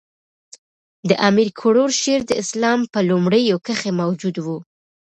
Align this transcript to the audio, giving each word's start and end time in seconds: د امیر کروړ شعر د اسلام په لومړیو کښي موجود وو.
د 1.09 1.11
امیر 1.29 1.49
کروړ 1.59 1.89
شعر 2.01 2.21
د 2.27 2.31
اسلام 2.43 2.79
په 2.93 2.99
لومړیو 3.09 3.57
کښي 3.65 3.91
موجود 4.01 4.35
وو. 4.45 4.57